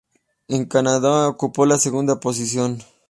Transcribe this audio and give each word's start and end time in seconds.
En 0.47 0.65
Canadá, 0.65 1.27
ocupó 1.27 1.67
la 1.67 1.77
segunda 1.77 2.19
posición. 2.19 2.81